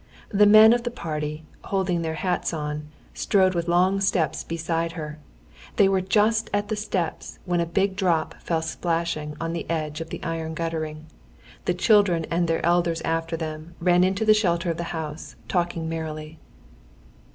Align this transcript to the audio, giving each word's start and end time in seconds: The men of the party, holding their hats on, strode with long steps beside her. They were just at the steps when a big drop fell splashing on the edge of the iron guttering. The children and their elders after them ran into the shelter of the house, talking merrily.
The 0.29 0.47
men 0.47 0.73
of 0.73 0.81
the 0.81 0.89
party, 0.89 1.43
holding 1.65 2.01
their 2.01 2.15
hats 2.15 2.55
on, 2.55 2.87
strode 3.13 3.53
with 3.53 3.67
long 3.67 3.99
steps 4.01 4.43
beside 4.43 4.93
her. 4.93 5.19
They 5.75 5.87
were 5.87 6.01
just 6.01 6.49
at 6.51 6.69
the 6.69 6.75
steps 6.75 7.37
when 7.45 7.59
a 7.59 7.67
big 7.67 7.95
drop 7.95 8.33
fell 8.41 8.63
splashing 8.63 9.35
on 9.39 9.53
the 9.53 9.69
edge 9.69 10.01
of 10.01 10.09
the 10.09 10.23
iron 10.23 10.55
guttering. 10.55 11.05
The 11.65 11.75
children 11.75 12.25
and 12.31 12.47
their 12.47 12.65
elders 12.65 13.01
after 13.01 13.37
them 13.37 13.75
ran 13.79 14.03
into 14.03 14.25
the 14.25 14.33
shelter 14.33 14.71
of 14.71 14.77
the 14.77 14.85
house, 14.89 15.35
talking 15.47 15.87
merrily. 15.87 16.39